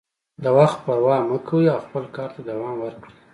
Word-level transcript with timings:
د 0.43 0.45
وخت 0.57 0.77
پروا 0.85 1.17
مه 1.29 1.37
کوئ 1.47 1.65
او 1.73 1.79
خپل 1.85 2.03
کار 2.15 2.29
ته 2.35 2.41
دوام 2.49 2.75
ورکړئ. 2.81 3.13